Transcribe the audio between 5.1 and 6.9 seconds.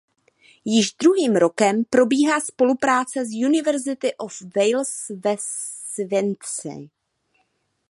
ve Swansea.